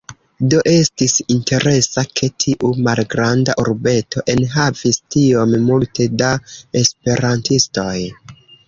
Do, 0.51 0.59
estis 0.69 1.17
interesa, 1.35 2.05
ke 2.21 2.29
tiu 2.45 2.71
malgranda 2.89 3.57
urbeto 3.65 4.25
enhavis 4.37 5.01
tiom 5.19 5.55
multe 5.71 6.13
da 6.25 6.35
Esperantistoj. 6.85 7.97